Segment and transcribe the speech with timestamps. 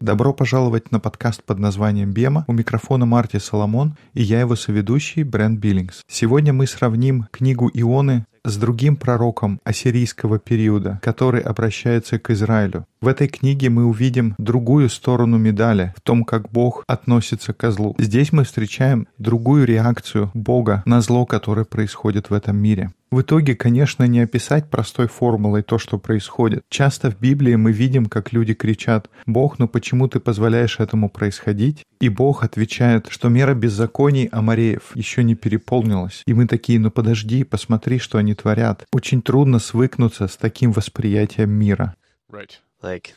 [0.00, 2.44] Добро пожаловать на подкаст под названием «Бема».
[2.48, 6.02] У микрофона Марти Соломон и я его соведущий Брент Биллингс.
[6.08, 12.86] Сегодня мы сравним книгу Ионы с другим пророком ассирийского периода, который обращается к Израилю.
[13.00, 17.94] В этой книге мы увидим другую сторону медали в том, как Бог относится к злу.
[17.98, 22.92] Здесь мы встречаем другую реакцию Бога на зло, которое происходит в этом мире.
[23.12, 26.62] В итоге, конечно, не описать простой формулой то, что происходит.
[26.70, 31.84] Часто в Библии мы видим, как люди кричат «Бог, ну почему ты позволяешь этому происходить?»
[32.00, 36.22] И Бог отвечает, что мера беззаконий Амареев еще не переполнилась.
[36.26, 38.84] И мы такие «Ну подожди, посмотри, что они творят».
[38.92, 41.94] Очень трудно свыкнуться с таким восприятием мира.
[42.30, 42.60] Right.
[42.82, 43.14] Like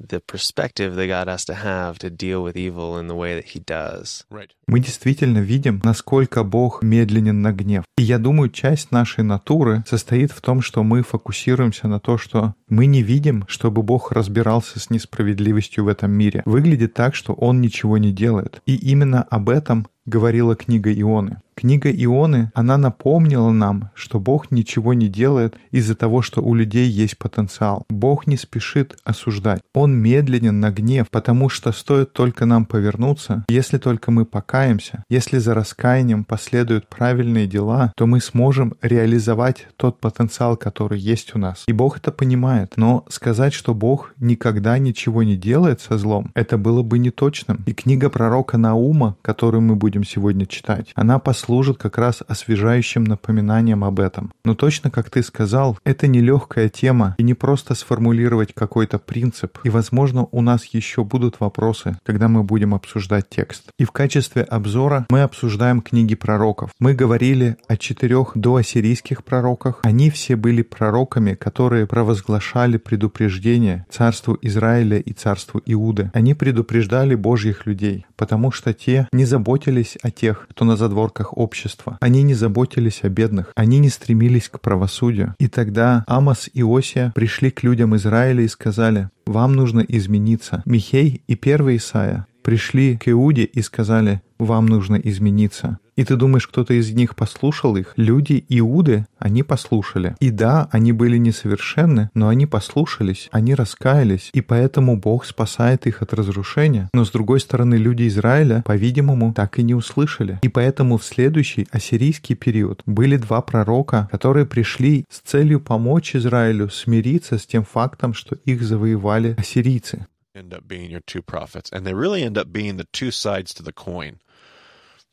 [0.00, 3.46] the perspective that God has to have to deal with evil in the way that
[3.54, 4.24] He does.
[4.30, 4.50] Right.
[4.66, 7.84] Мы действительно видим, насколько Бог медленен на гнев.
[7.98, 12.54] И я думаю, часть нашей натуры состоит в том, что мы фокусируемся на то, что
[12.68, 16.42] мы не видим, чтобы Бог разбирался с несправедливостью в этом мире.
[16.46, 18.62] Выглядит так, что Он ничего не делает.
[18.66, 21.38] И именно об этом говорила книга Ионы.
[21.60, 26.88] Книга Ионы, она напомнила нам, что Бог ничего не делает из-за того, что у людей
[26.88, 27.84] есть потенциал.
[27.90, 29.60] Бог не спешит осуждать.
[29.74, 35.36] Он медленен на гнев, потому что стоит только нам повернуться, если только мы покаемся, если
[35.36, 41.64] за раскаянием последуют правильные дела, то мы сможем реализовать тот потенциал, который есть у нас.
[41.66, 42.72] И Бог это понимает.
[42.76, 47.62] Но сказать, что Бог никогда ничего не делает со злом, это было бы неточным.
[47.66, 53.04] И книга пророка Наума, которую мы будем сегодня читать, она послужит служит как раз освежающим
[53.04, 54.32] напоминанием об этом.
[54.44, 59.58] Но точно как ты сказал, это не легкая тема и не просто сформулировать какой-то принцип.
[59.64, 63.70] И, возможно, у нас еще будут вопросы, когда мы будем обсуждать текст.
[63.78, 66.70] И в качестве обзора мы обсуждаем книги пророков.
[66.78, 69.80] Мы говорили о четырех доассирийских пророках.
[69.82, 76.10] Они все были пророками, которые провозглашали предупреждение царству Израиля и царству Иуды.
[76.14, 81.96] Они предупреждали Божьих людей, потому что те не заботились о тех, кто на задворках общества.
[82.02, 85.34] Они не заботились о бедных, они не стремились к правосудию.
[85.38, 90.62] И тогда Амос и Осия пришли к людям Израиля и сказали, «Вам нужно измениться».
[90.66, 95.78] Михей и первый Исаия пришли к Иуде и сказали, «Вам нужно измениться».
[96.00, 97.92] И ты думаешь, кто-то из них послушал их?
[97.96, 100.16] Люди Иуды, они послушали.
[100.18, 106.00] И да, они были несовершенны, но они послушались, они раскаялись, и поэтому Бог спасает их
[106.00, 106.88] от разрушения.
[106.94, 110.38] Но с другой стороны, люди Израиля, по-видимому, так и не услышали.
[110.40, 116.70] И поэтому в следующий ассирийский период были два пророка, которые пришли с целью помочь Израилю
[116.70, 120.06] смириться с тем фактом, что их завоевали ассирийцы.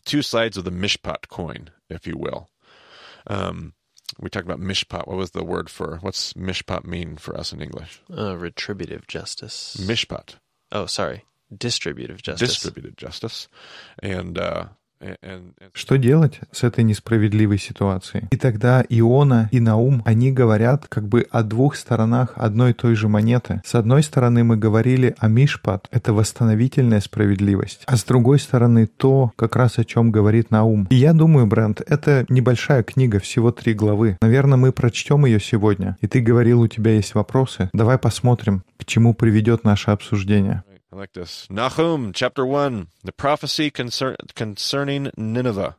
[0.07, 2.49] Two sides of the mishpat coin, if you will.
[3.27, 3.73] Um,
[4.19, 5.07] we talked about mishpat.
[5.07, 8.01] What was the word for what's mishpat mean for us in English?
[8.15, 9.77] Uh, retributive justice.
[9.79, 10.35] Mishpat,
[10.71, 11.25] oh, sorry.
[11.55, 12.49] Distributive justice.
[12.49, 13.47] distributed justice.
[14.01, 14.65] And uh,
[15.73, 18.25] Что делать с этой несправедливой ситуацией?
[18.31, 22.95] И тогда Иона и Наум, они говорят как бы о двух сторонах одной и той
[22.95, 23.61] же монеты.
[23.65, 29.31] С одной стороны мы говорили о Мишпат, это восстановительная справедливость, а с другой стороны то,
[29.35, 30.87] как раз о чем говорит Наум.
[30.89, 34.17] И я думаю, Брент, это небольшая книга, всего три главы.
[34.21, 35.97] Наверное, мы прочтем ее сегодня.
[36.01, 37.69] И ты говорил, у тебя есть вопросы.
[37.73, 40.63] Давай посмотрим, к чему приведет наше обсуждение.
[40.89, 41.47] I like this.
[41.49, 45.75] Nahum, chapter 1, the prophecy concern, concerning Nineveh.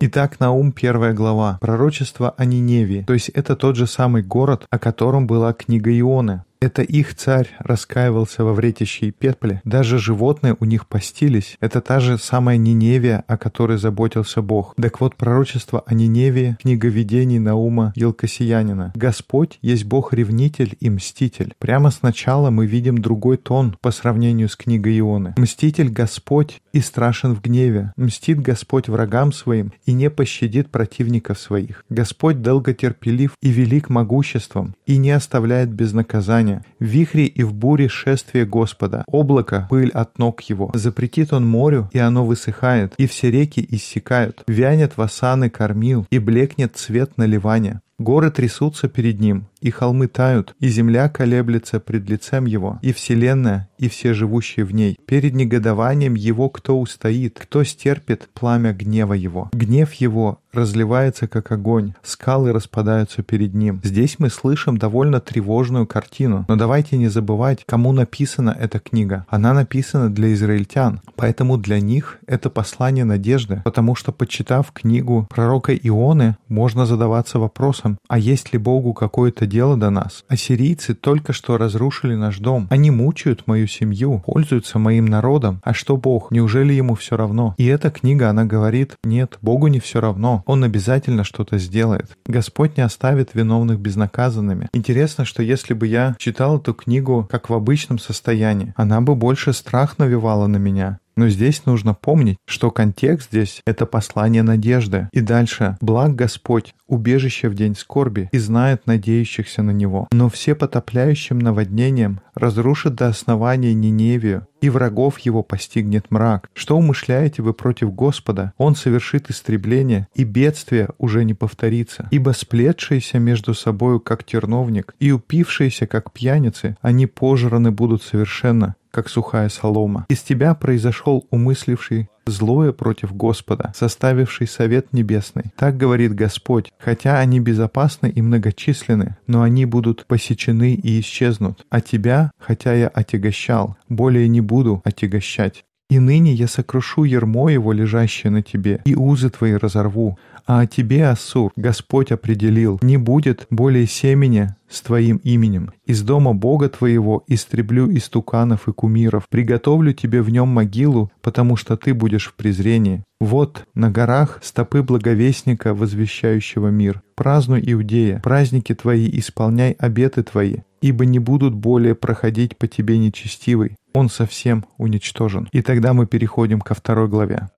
[0.00, 1.58] Итак, Наум, первая глава.
[1.60, 3.02] Пророчество о Ниневии.
[3.02, 6.44] То есть это тот же самый город, о котором была книга Ионы.
[6.64, 9.60] Это их царь раскаивался во вретящей пепле.
[9.64, 11.58] Даже животные у них постились.
[11.60, 14.74] Это та же самая Ниневия, о которой заботился Бог.
[14.80, 18.94] Так вот, пророчество о Ниневии, книга видений Наума Елкосиянина.
[18.94, 21.52] Господь есть Бог-ревнитель и мститель.
[21.58, 25.34] Прямо сначала мы видим другой тон по сравнению с книгой Ионы.
[25.36, 27.92] Мститель Господь и страшен в гневе.
[27.98, 31.84] Мстит Господь врагам своим и не пощадит противников своих.
[31.90, 36.53] Господь долготерпелив и велик могуществом и не оставляет без наказания.
[36.78, 39.04] В вихре и в буре шествие Господа.
[39.06, 40.70] Облако— пыль от ног его.
[40.74, 44.42] Запретит он морю, и оно высыхает, и все реки иссякают.
[44.46, 47.80] Вянет васаны кормил, и блекнет цвет наливания.
[47.98, 53.70] Горы трясутся перед ним, и холмы тают, и земля колеблется пред лицем его, и вселенная,
[53.78, 54.98] и все живущие в ней.
[55.06, 59.48] Перед негодованием его кто устоит, кто стерпит пламя гнева его.
[59.54, 63.80] Гнев его разливается, как огонь, скалы распадаются перед ним.
[63.82, 69.26] Здесь мы слышим довольно тревожную картину, но давайте не забывать, кому написана эта книга.
[69.28, 75.74] Она написана для израильтян, поэтому для них это послание надежды, потому что, почитав книгу пророка
[75.74, 80.24] Ионы, можно задаваться вопросом, а есть ли Богу какое-то дело до нас.
[80.28, 82.66] Ассирийцы только что разрушили наш дом.
[82.70, 85.60] Они мучают мою семью, пользуются моим народом.
[85.62, 86.32] А что Бог?
[86.32, 87.54] Неужели ему все равно?
[87.56, 90.42] И эта книга, она говорит, нет, Богу не все равно.
[90.46, 92.18] Он обязательно что-то сделает.
[92.26, 94.68] Господь не оставит виновных безнаказанными.
[94.72, 99.52] Интересно, что если бы я читал эту книгу как в обычном состоянии, она бы больше
[99.52, 100.98] страх навевала на меня.
[101.16, 105.08] Но здесь нужно помнить, что контекст здесь— это послание надежды.
[105.12, 110.08] И дальше «Благ Господь, убежище в день скорби, и знает надеющихся на Него.
[110.12, 116.48] Но все потопляющим наводнением разрушит до основания Ниневию, и врагов его постигнет мрак.
[116.54, 118.52] Что умышляете вы против Господа?
[118.56, 122.08] Он совершит истребление, и бедствие уже не повторится.
[122.10, 129.08] Ибо сплетшиеся между собою, как терновник, и упившиеся, как пьяницы, они пожраны будут совершенно, как
[129.08, 130.06] сухая солома.
[130.08, 135.52] Из тебя произошел умысливший злое против Господа, составивший совет небесный.
[135.56, 141.66] Так говорит Господь, хотя они безопасны и многочисленны, но они будут посечены и исчезнут.
[141.70, 145.64] А тебя, хотя я отягощал, более не буду отягощать.
[145.90, 150.18] И ныне я сокрушу ермо его, лежащее на тебе, и узы твои разорву.
[150.46, 155.70] А о тебе, Ассур, Господь определил, не будет более семени с твоим именем.
[155.86, 161.76] Из дома Бога твоего истреблю истуканов и кумиров, приготовлю тебе в нем могилу, потому что
[161.76, 163.02] ты будешь в презрении.
[163.20, 167.00] Вот на горах стопы благовестника, возвещающего мир.
[167.14, 173.76] Празднуй, Иудея, праздники твои, исполняй обеты твои, ибо не будут более проходить по тебе нечестивый.
[173.94, 175.48] Он совсем уничтожен.
[175.52, 177.48] И тогда мы переходим ко второй главе.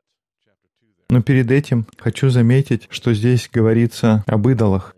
[1.08, 4.94] Но перед этим хочу заметить, что здесь говорится об идолах.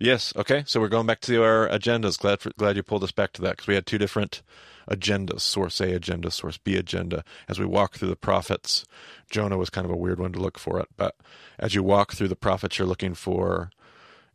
[0.00, 0.34] Yes.
[0.34, 0.64] Okay.
[0.66, 2.18] So we're going back to our agendas.
[2.18, 4.42] Glad for, glad you pulled us back to that because we had two different
[4.90, 7.24] agendas: source A agenda, source B agenda.
[7.48, 8.84] As we walk through the prophets,
[9.30, 11.14] Jonah was kind of a weird one to look for it, but
[11.58, 13.70] as you walk through the prophets, you're looking for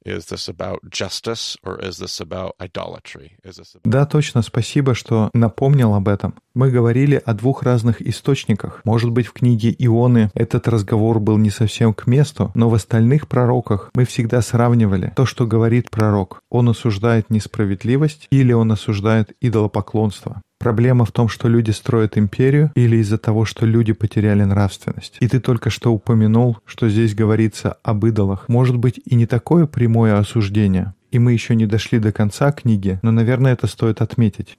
[0.05, 3.33] Is this about justice or is this about idolatry?
[3.43, 3.91] Is this about...
[3.91, 6.35] Да, точно, спасибо, что напомнил об этом.
[6.59, 8.81] Мы говорили о двух разных источниках.
[8.83, 13.29] Может быть, в книге Ионы этот разговор был не совсем к месту, но в остальных
[13.29, 16.41] пророках мы всегда сравнивали то, что говорит пророк.
[16.49, 20.41] Он осуждает несправедливость или он осуждает идолопоклонство.
[20.59, 25.15] Проблема в том, что люди строят империю или из-за того, что люди потеряли нравственность.
[25.21, 28.49] И ты только что упомянул, что здесь говорится об идолах.
[28.49, 30.93] Может быть и не такое прямое осуждение.
[31.11, 34.57] И мы еще не дошли до конца книги, но, наверное, это стоит отметить.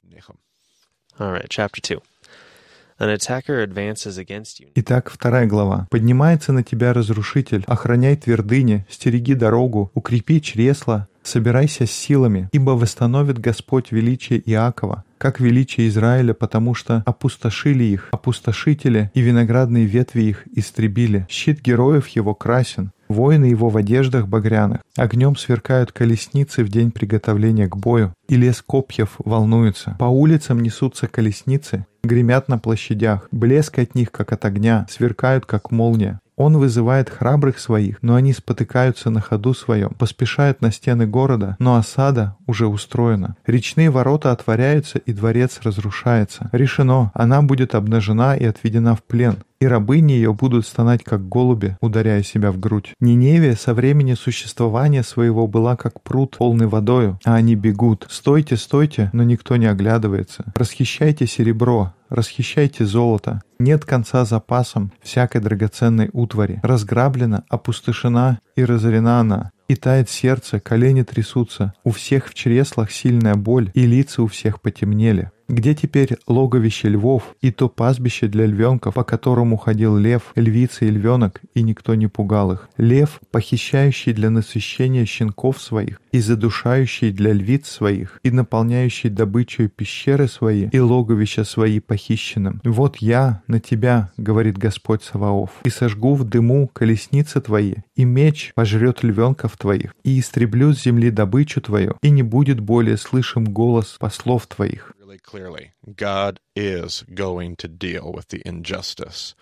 [4.75, 5.87] Итак, вторая глава.
[5.89, 13.39] «Поднимается на тебя разрушитель, охраняй твердыни, стереги дорогу, укрепи чресла, собирайся с силами, ибо восстановит
[13.39, 20.43] Господь величие Иакова, как величие Израиля, потому что опустошили их, опустошители и виноградные ветви их
[20.55, 21.25] истребили.
[21.29, 24.81] Щит героев его красен, Воины его в одеждах багряных.
[24.97, 29.95] Огнем сверкают колесницы в день приготовления к бою, и лес копьев волнуется.
[29.99, 35.71] По улицам несутся колесницы, гремят на площадях, блеск от них, как от огня, сверкают, как
[35.71, 36.19] молния.
[36.41, 41.75] Он вызывает храбрых своих, но они спотыкаются на ходу своем, поспешают на стены города, но
[41.75, 43.35] осада уже устроена.
[43.45, 46.49] Речные ворота отворяются, и дворец разрушается.
[46.51, 51.77] Решено, она будет обнажена и отведена в плен и рабыни ее будут стонать, как голуби,
[51.81, 52.95] ударяя себя в грудь.
[52.99, 58.07] Ниневия со времени существования своего была как пруд, полный водою, а они бегут.
[58.09, 60.45] Стойте, стойте, но никто не оглядывается.
[60.55, 63.41] Расхищайте серебро, расхищайте золото.
[63.57, 66.59] Нет конца запасам всякой драгоценной утвари.
[66.61, 69.51] Разграблена, опустошена и разорена она.
[69.67, 71.73] И тает сердце, колени трясутся.
[71.83, 75.31] У всех в чреслах сильная боль, и лица у всех потемнели.
[75.51, 80.89] Где теперь логовище львов и то пастбище для львенков, по которому ходил лев, львица и
[80.89, 82.69] львенок, и никто не пугал их?
[82.77, 90.29] Лев, похищающий для насыщения щенков своих, и задушающий для львиц своих, и наполняющий добычей пещеры
[90.29, 92.61] свои, и логовища свои похищенным.
[92.63, 98.53] Вот я на тебя, говорит Господь Саваоф, и сожгу в дыму колесницы твои, и меч
[98.55, 103.97] пожрет львенков твоих, и истреблю с земли добычу твою, и не будет более слышим голос
[103.99, 104.93] послов твоих.
[105.10, 109.34] really clearly, God is going to deal with the injustice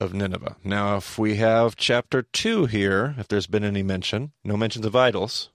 [0.00, 0.56] of Nineveh.
[0.64, 4.94] Now, if we have chapter 2 here, if there's been any mention, no mentions of
[4.94, 5.50] idols,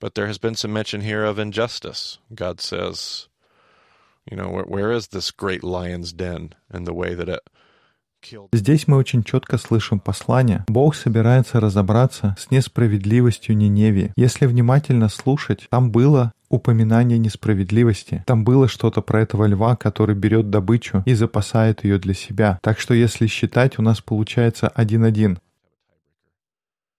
[0.00, 2.18] but there has been some mention here of injustice.
[2.34, 3.28] God says,
[4.30, 7.40] you know, where, where is this great lion's den and the way that it
[8.20, 10.64] killed Здесь мы очень четко слышим послание.
[10.66, 14.12] Бог собирается разобраться с несправедливостью Ниневии.
[14.16, 16.49] Если внимательно слушать, там было упоминание несправедливости.
[16.49, 16.99] Там было что-то про этого льва, который берет добычу и запасает ее для себя.
[17.01, 17.49] Так что если считать, у нас получается один-один.
[17.49, 17.95] Now, if we have chapter 2 here, if there's been any mention, no mentions of
[17.95, 18.11] idols, but there has been some mention here of injustice.
[18.11, 18.11] God says, you know, where, where is this great lion's den and the way that
[18.11, 18.15] it killed Здесь мы очень четко слышим послание.
[18.15, 18.17] Бог собирается разобраться с несправедливостью Ниневии.
[18.17, 21.99] Если внимательно слушать, там было что-то про этого льва, который берет добычу и запасает ее
[21.99, 22.59] для себя.
[22.61, 25.39] Так что если считать, у нас получается один-один.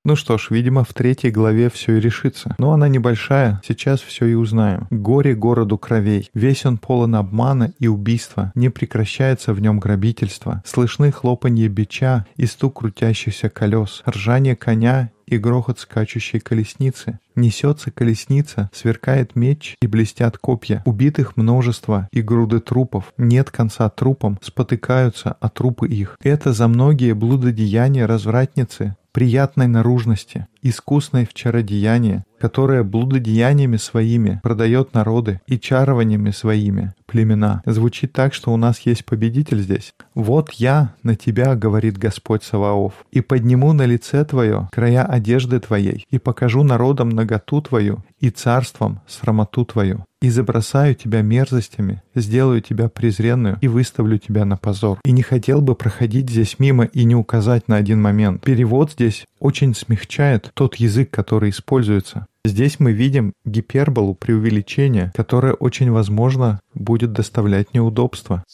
[0.03, 2.55] Ну что ж, видимо, в третьей главе все и решится.
[2.59, 4.87] Но она небольшая, сейчас все и узнаем.
[4.89, 6.31] Горе городу кровей.
[6.33, 8.51] Весь он полон обмана и убийства.
[8.55, 10.63] Не прекращается в нем грабительство.
[10.65, 17.19] Слышны хлопанье бича и стук крутящихся колес, ржание коня и грохот скачущей колесницы.
[17.35, 20.83] Несется колесница, сверкает меч и блестят копья.
[20.85, 23.15] Убитых множество и груды трупов.
[23.17, 26.17] Нет конца трупам, спотыкаются о трупы их.
[26.23, 35.41] Это за многие блудодеяния развратницы, приятной наружности, искусной в чародеянии, которая блудодеяниями своими продает народы
[35.47, 37.63] и чарованиями своими племена.
[37.67, 39.93] Звучит так, что у нас есть победитель здесь.
[40.15, 46.07] «Вот я на тебя,— говорит Господь Саваоф,— и подниму на лице твое края одежды твоей,
[46.11, 52.89] и покажу народам наготу твою, и царством срамоту твою и забросаю тебя мерзостями, сделаю тебя
[52.89, 54.99] презренную и выставлю тебя на позор.
[55.05, 58.43] И не хотел бы проходить здесь мимо и не указать на один момент.
[58.43, 62.27] Перевод здесь очень смягчает тот язык, который используется.
[62.45, 68.45] Здесь мы видим гиперболу преувеличения, которое очень возможно будет доставлять неудобства.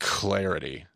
[0.00, 0.86] clarity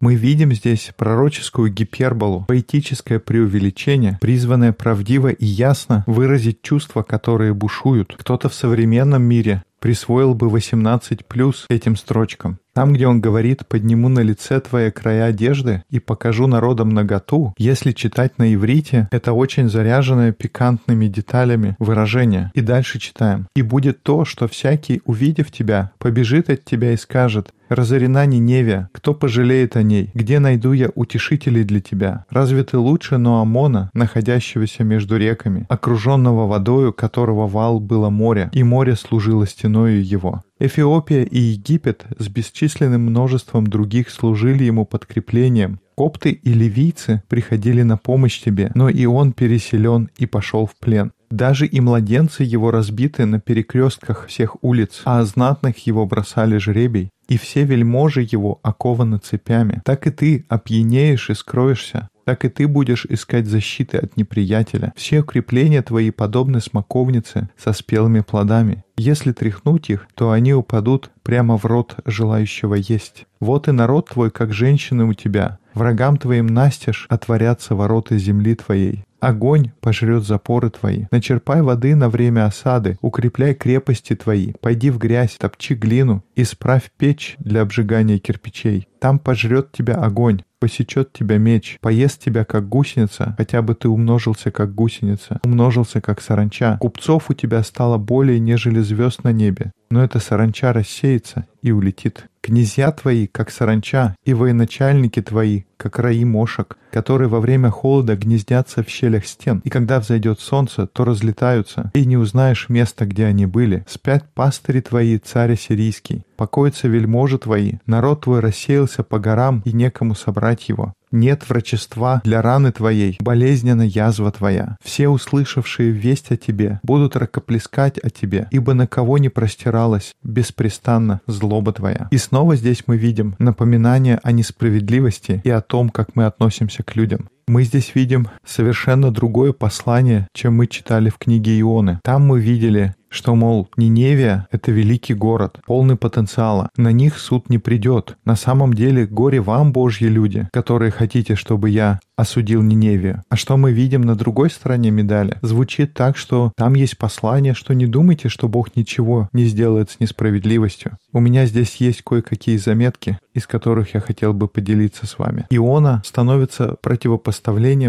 [0.00, 8.14] мы видим здесь пророческую гиперболу, поэтическое преувеличение, призванное правдиво и ясно выразить чувства, которые бушуют.
[8.18, 12.58] Кто-то в современном мире присвоил бы 18 плюс этим строчкам.
[12.74, 17.92] Там, где он говорит «подниму на лице твои края одежды и покажу народам наготу», если
[17.92, 22.50] читать на иврите, это очень заряженное пикантными деталями выражение.
[22.54, 23.46] И дальше читаем.
[23.54, 29.14] «И будет то, что всякий, увидев тебя, побежит от тебя и скажет, Разорена Ниневия, кто
[29.14, 30.10] пожалеет о ней?
[30.12, 32.26] Где найду я утешителей для тебя?
[32.28, 38.94] Разве ты лучше Ноамона, находящегося между реками, окруженного водою, которого вал было море, и море
[38.94, 40.42] служило стеною его?
[40.58, 45.80] Эфиопия и Египет с бесчисленным множеством других служили ему подкреплением.
[45.96, 51.12] Копты и ливийцы приходили на помощь тебе, но и он переселен и пошел в плен.
[51.30, 57.38] Даже и младенцы его разбиты на перекрестках всех улиц, а знатных его бросали жребий и
[57.38, 59.80] все вельможи его окованы цепями.
[59.86, 64.92] Так и ты опьянеешь и скроешься, так и ты будешь искать защиты от неприятеля.
[64.96, 68.84] Все укрепления твои подобны смоковнице со спелыми плодами.
[68.96, 73.26] Если тряхнуть их, то они упадут прямо в рот желающего есть.
[73.40, 75.58] Вот и народ твой, как женщины у тебя.
[75.74, 79.04] Врагам твоим настежь отворятся ворота земли твоей.
[79.22, 81.04] Огонь пожрет запоры твои.
[81.12, 84.52] Начерпай воды на время осады, укрепляй крепости твои.
[84.60, 88.88] Пойди в грязь, топчи глину, исправь печь для обжигания кирпичей.
[89.00, 94.50] Там пожрет тебя огонь, посечет тебя меч, поест тебя как гусеница, хотя бы ты умножился
[94.50, 96.78] как гусеница, умножился как саранча.
[96.80, 102.24] Купцов у тебя стало более, нежели звезд на небе, но эта саранча рассеется и улетит.
[102.40, 108.82] Князья твои, как саранча, и военачальники твои, как раи мошек, которые во время холода гнездятся
[108.82, 113.44] в щелях стен, и когда взойдет солнце, то разлетаются, и не узнаешь места, где они
[113.44, 113.84] были.
[113.86, 120.14] Спят пастыри твои, царь сирийский, покоятся вельможи твои, народ твой рассеялся по горам, и некому
[120.14, 120.94] собрать его.
[121.12, 124.78] Нет врачества для раны твоей, болезненна язва твоя.
[124.82, 131.20] Все услышавшие весть о тебе будут ракоплескать о тебе, ибо на кого не простиралась беспрестанно
[131.26, 132.08] злоба твоя.
[132.10, 136.96] И снова здесь мы видим напоминание о несправедливости и о том, как мы относимся к
[136.96, 137.28] людям.
[137.46, 142.00] Мы здесь видим совершенно другое послание, чем мы читали в книге Ионы.
[142.04, 146.70] Там мы видели что, мол, Ниневия— это великий город, полный потенциала.
[146.76, 148.16] На них суд не придет.
[148.24, 153.22] На самом деле горе вам, Божьи люди, которые хотите, чтобы я осудил Ниневию.
[153.28, 155.38] А что мы видим на другой стороне медали?
[155.42, 160.00] Звучит так, что там есть послание, что не думайте, что Бог ничего не сделает с
[160.00, 160.96] несправедливостью.
[161.12, 165.46] У меня здесь есть кое-какие заметки, из которых я хотел бы поделиться с вами.
[165.50, 167.31] Иона становится противопоставлением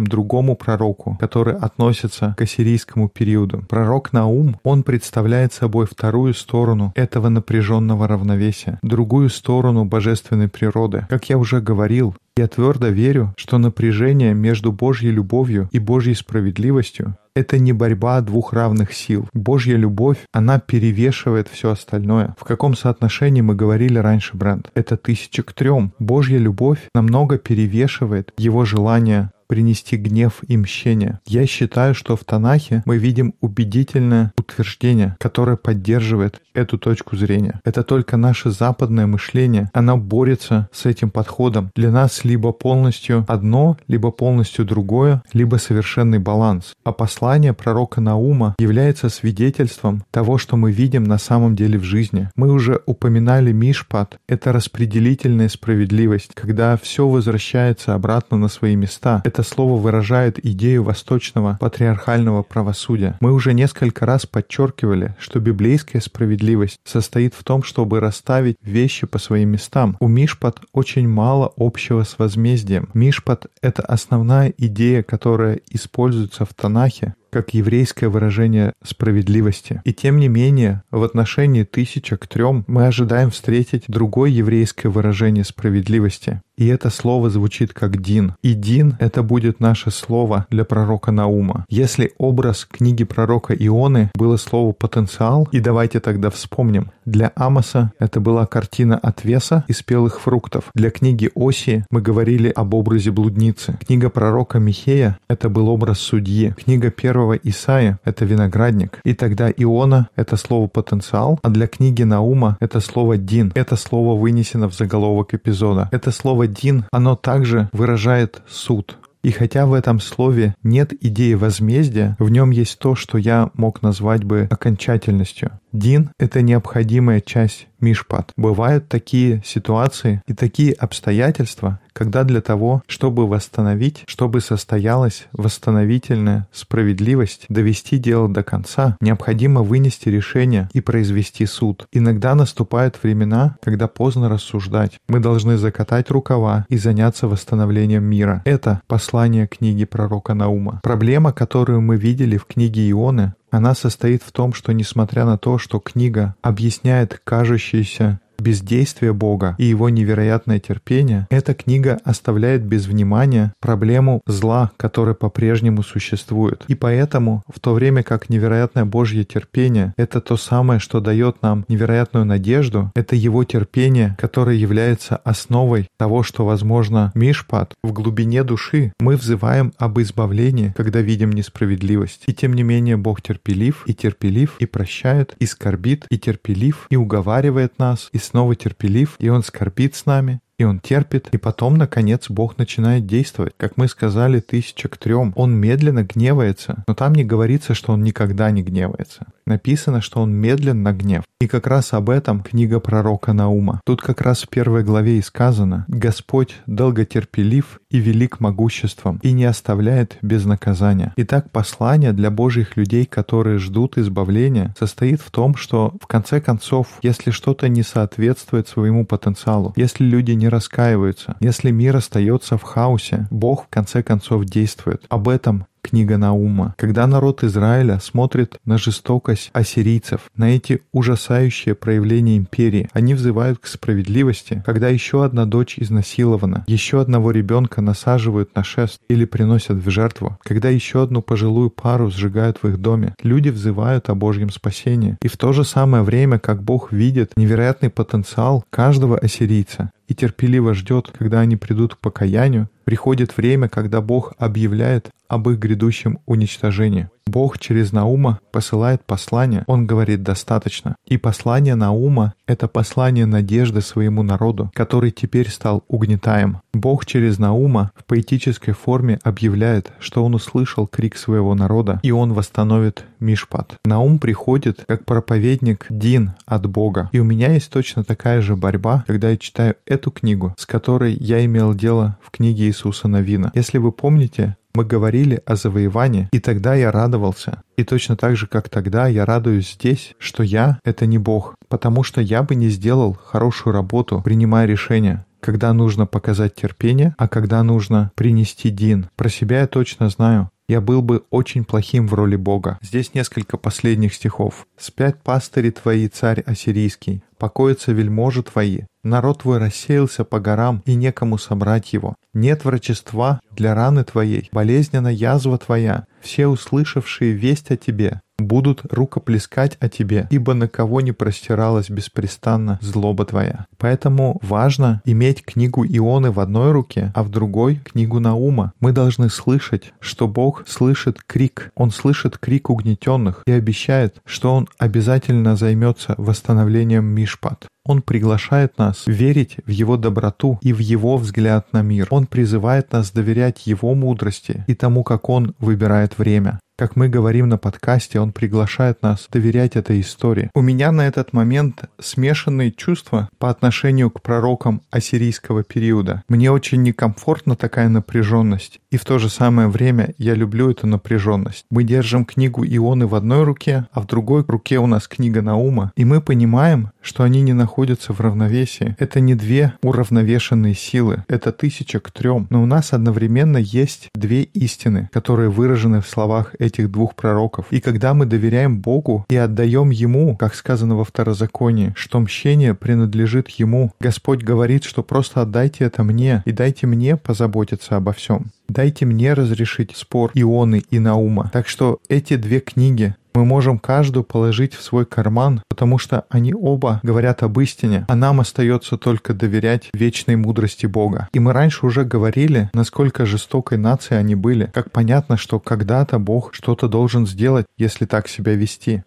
[0.06, 3.64] другому пророку, который относится к ассирийскому периоду.
[3.70, 11.06] Пророк Наум, он представляет собой вторую сторону этого напряженного равновесия, другую сторону божественной природы.
[11.10, 17.16] Как я уже говорил, я твердо верю, что напряжение между Божьей любовью и Божьей справедливостью
[17.36, 19.28] это не борьба двух равных сил.
[19.34, 22.36] Божья любовь, она перевешивает все остальное.
[22.40, 24.70] В каком соотношении мы говорили раньше, Брент?
[24.76, 25.94] Это тысяча к трем.
[26.00, 31.20] Божья любовь намного перевешивает его желание принести гнев и мщение.
[31.26, 37.60] Я считаю, что в Танахе мы видим убедительное утверждение, которое поддерживает эту точку зрения.
[37.64, 41.72] Это только наше западное мышление, оно борется с этим подходом.
[41.76, 46.74] Для нас либо полностью одно, либо полностью другое, либо совершенный баланс.
[46.84, 52.30] А послание пророка Наума является свидетельством того, что мы видим на самом деле в жизни.
[52.36, 54.18] Мы уже упоминали Мишпат.
[54.28, 59.22] Это распределительная справедливость, когда все возвращается обратно на свои места.
[59.26, 63.18] Это слово выражает идею восточного патриархального правосудия.
[63.20, 69.20] Мы уже несколько раз подчеркивали, что библейская справедливость состоит в том, чтобы расставить вещи по
[69.20, 69.98] своим местам.
[70.00, 72.90] У Мишпат очень мало общего с возмездием.
[72.94, 79.82] Мишпат— это основная идея, которая используется в Танахе как еврейское выражение справедливости.
[79.86, 85.44] И тем не менее, в отношении тысяча к трем мы ожидаем встретить другое еврейское выражение
[85.44, 86.42] справедливости.
[86.56, 88.36] И это слово звучит как Дин.
[88.44, 91.66] И Дин— это будет наше слово для пророка Наума.
[91.68, 96.92] Если образ книги пророка Ионы было слово «потенциал», и давайте тогда вспомним.
[97.06, 100.66] Для Амоса это была картина отвеса и спелых фруктов.
[100.76, 103.78] Для книги Оси мы говорили об образе блудницы.
[103.86, 106.54] Книга пророка Михея— это был образ судьи.
[106.64, 109.00] Книга первого Исаия— это виноградник.
[109.04, 113.52] И тогда Иона— это слово «потенциал», а для книги Наума— это слово «дин».
[113.56, 115.90] Это слово вынесено в заголовок эпизода.
[115.92, 118.98] Это слово «дин», оно также выражает суд.
[119.24, 123.82] И хотя в этом слове нет идеи возмездия, в нем есть то, что я мог
[123.82, 125.52] назвать бы окончательностью.
[125.72, 128.32] Дин— это необходимая часть Мишпат.
[128.38, 137.46] Бывают такие ситуации и такие обстоятельства, когда для того, чтобы восстановить, чтобы состоялась восстановительная справедливость,
[137.50, 141.88] довести дело до конца, необходимо вынести решение и произвести суд.
[141.92, 145.00] Иногда наступают времена, когда поздно рассуждать.
[145.08, 148.42] Мы должны закатать рукава и заняться восстановлением мира.
[148.46, 150.80] Это послание книги пророка Наума.
[150.84, 155.60] Проблема, которую мы видели в книге Ионы, она состоит в том, что несмотря на то,
[155.60, 163.54] что книга объясняет кажущиеся бездействие Бога и его невероятное терпение, эта книга оставляет без внимания
[163.60, 166.64] проблему зла, которое по-прежнему существует.
[166.68, 171.66] И поэтому, в то время как невероятное Божье терпение— это то самое, что дает нам
[171.68, 178.94] невероятную надежду, это его терпение, которое является основой того, что, возможно, Мишпат в глубине души
[179.00, 182.24] мы взываем об избавлении, когда видим несправедливость.
[182.28, 186.96] И тем не менее Бог терпелив и терпелив и прощает, и скорбит, и терпелив, и
[186.96, 191.76] уговаривает нас, и снова терпелив, и Он скорбит с нами, и он терпит, и потом,
[191.76, 193.54] наконец, Бог начинает действовать.
[193.58, 195.34] Как мы сказали, тысяча к трем.
[195.36, 199.26] Он медленно гневается, но там не говорится, что он никогда не гневается.
[199.46, 201.24] Написано, что он медлен на гнев.
[201.40, 203.82] И как раз об этом книга пророка Наума.
[203.86, 209.46] Тут как раз в первой главе и сказано «Господь долготерпелив и велик могуществом, и не
[209.46, 211.14] оставляет без наказания».
[211.18, 216.88] Итак, послание для Божьих людей, которые ждут избавления, состоит в том, что в конце концов,
[217.02, 223.28] если что-то не соответствует своему потенциалу, если люди не раскаиваются, если мир остается в хаосе,
[223.32, 225.04] Бог в конце концов действует.
[225.10, 232.38] Об этом книга Наума, когда народ Израиля смотрит на жестокость ассирийцев, на эти ужасающие проявления
[232.38, 238.64] империи, они взывают к справедливости, когда еще одна дочь изнасилована, еще одного ребенка насаживают на
[238.64, 243.50] шест или приносят в жертву, когда еще одну пожилую пару сжигают в их доме, люди
[243.50, 245.18] взывают о Божьем спасении.
[245.22, 250.74] И в то же самое время, как Бог видит невероятный потенциал каждого ассирийца, и терпеливо
[250.74, 257.10] ждет, когда они придут к покаянию, приходит время, когда Бог объявляет об их грядущем уничтожении.
[257.26, 260.96] Бог через Наума посылает послание, он говорит «достаточно».
[261.08, 266.60] И послание Наума— это послание надежды своему народу, который теперь стал угнетаем.
[266.74, 272.34] Бог через Наума в поэтической форме объявляет, что он услышал крик своего народа, и он
[272.34, 273.76] восстановит Мишпат.
[273.86, 277.10] Наум приходит как проповедник Дин от Бога.
[277.14, 281.14] И у меня есть точно такая же борьба, когда я читаю эту книгу, с которой
[281.14, 283.52] я имел дело в книге Иисуса Новина.
[283.54, 287.62] Если вы помните, мы говорили о завоевании, и тогда я радовался.
[287.78, 292.04] И точно так же, как тогда, я радуюсь здесь, что я— это не Бог, потому
[292.04, 297.62] что я бы не сделал хорошую работу, принимая решения когда нужно показать терпение, а когда
[297.64, 299.10] нужно принести дин.
[299.18, 300.50] Про себя я точно знаю.
[300.70, 302.80] Я был бы очень плохим в роли Бога.
[302.82, 304.66] Здесь несколько последних стихов.
[304.78, 308.84] «Спят пастыри твои, царь ассирийский, покоятся вельможи твои.
[309.04, 312.16] Народ твой рассеялся по горам, и некому собрать его.
[312.34, 316.06] Нет врачества для раны твоей, болезненна язва твоя.
[316.24, 322.80] Все услышавшие весть о тебе будут рукоплескать о тебе, ибо на кого не простиралась беспрестанно
[322.82, 323.68] злоба твоя.
[323.78, 328.74] Поэтому важно иметь книгу Ионы в одной руке, а в другой— книгу Наума.
[328.80, 331.72] Мы должны слышать, что Бог слышит крик.
[331.76, 337.68] Он слышит крик угнетенных и обещает, что Он обязательно займется восстановлением Мишпат.
[337.86, 342.08] Он приглашает нас верить в Его доброту и в Его взгляд на мир.
[342.12, 346.60] Он призывает нас доверять Его мудрости и тому, как Он выбирает время.
[346.76, 350.50] Как мы говорим на подкасте, он приглашает нас доверять этой истории.
[350.56, 356.24] У меня на этот момент смешанные чувства по отношению к пророкам ассирийского периода.
[356.28, 361.66] Мне очень некомфортна такая напряженность, и в то же самое время я люблю эту напряженность.
[361.70, 365.92] Мы держим книгу Ионы в одной руке, а в другой руке у нас книга Наума,
[365.96, 368.96] и мы понимаем, что они не находятся в равновесии.
[368.98, 374.42] Это не две уравновешенные силы, это тысяча к трем, но у нас одновременно есть две
[374.42, 377.66] истины, которые выражены в словах этих двух пророков.
[377.70, 383.50] И когда мы доверяем Богу и отдаем Ему, как сказано во Второзаконии, что мщение принадлежит
[383.50, 388.52] Ему, Господь говорит, что просто отдайте это мне и дайте мне позаботиться обо всем.
[388.68, 391.50] Дайте мне разрешить спор Ионы и Наума.
[391.54, 396.54] Так что эти две книги мы можем каждую положить в свой карман, потому что они
[396.54, 401.30] оба говорят об истине, а нам остается только доверять вечной мудрости Бога.
[401.34, 404.72] И мы раньше уже говорили, насколько жестокой нацией они были.
[404.74, 409.04] Как понятно, что когда-то Бог что-то должен сделать, если так себя вести.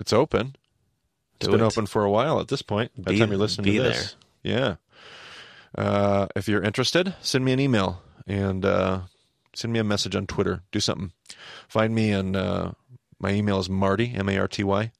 [0.00, 0.54] It's open.
[1.40, 1.66] It's Do been it.
[1.66, 2.90] open for a while at this point.
[2.96, 4.76] By the Be- time you're listening be to this, yeah.
[5.76, 9.00] Uh, if you're interested, send me an email and uh,
[9.58, 10.62] send me a message on Twitter.
[10.70, 11.12] Do something.
[11.68, 12.72] Find me and uh,
[13.18, 14.92] my email is Marty M A R T Y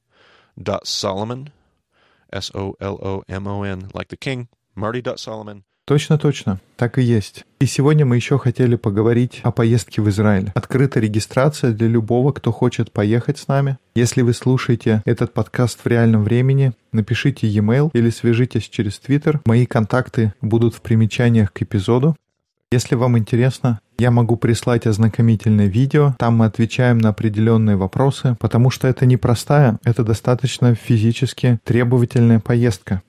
[0.61, 1.51] dot Solomon
[2.33, 6.99] S O L O M O N like the king Marty dot Solomon Точно-точно, так
[6.99, 7.47] и есть.
[7.61, 10.53] И сегодня мы еще хотели поговорить о поездке в Израиль.
[10.55, 13.79] Открыта регистрация для любого, кто хочет поехать с нами.
[13.95, 19.41] Если вы слушаете этот подкаст в реальном времени, напишите e-mail или свяжитесь через Twitter.
[19.47, 22.15] Мои контакты будут в примечаниях к эпизоду.
[22.71, 26.15] Если вам интересно, я могу прислать ознакомительное видео.
[26.19, 33.03] Там мы отвечаем на определенные вопросы, потому что это непростая, это достаточно физически требовательная поездка.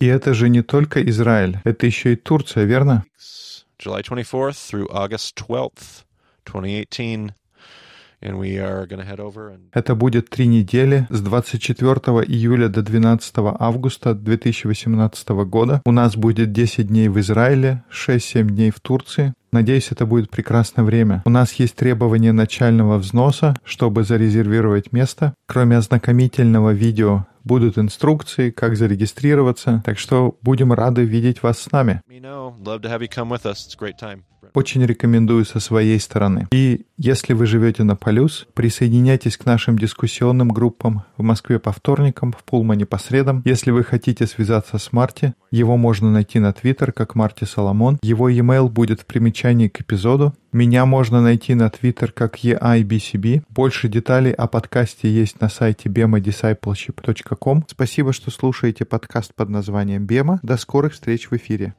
[0.00, 3.04] И это же не только Израиль, это еще и Турция, верно?
[3.78, 6.04] July 24th through August 12th
[6.44, 7.32] 2018
[9.72, 11.92] Это будет три недели с 24
[12.26, 15.82] июля до 12 августа 2018 года.
[15.84, 19.34] У нас будет 10 дней в Израиле, 6-7 дней в Турции.
[19.52, 21.22] Надеюсь, это будет прекрасное время.
[21.24, 25.34] У нас есть требования начального взноса, чтобы зарезервировать место.
[25.46, 29.82] Кроме ознакомительного видео будут инструкции, как зарегистрироваться.
[29.86, 32.02] Так что будем рады видеть вас с нами.
[34.54, 36.48] Очень рекомендую со своей стороны.
[36.52, 42.32] И если вы живете на Полюс, присоединяйтесь к нашим дискуссионным группам в Москве по вторникам,
[42.32, 43.42] в Пулмане по средам.
[43.44, 47.98] Если вы хотите связаться с Марти, его можно найти на Твиттер как Марти Соломон.
[48.02, 50.34] Его e-mail будет в примечании к эпизоду.
[50.56, 53.42] Меня можно найти на Твиттер как EIBCB.
[53.50, 57.66] Больше деталей о подкасте есть на сайте bemadiscipleship.com.
[57.68, 60.40] Спасибо, что слушаете подкаст под названием Бема.
[60.42, 61.74] До скорых встреч в эфире.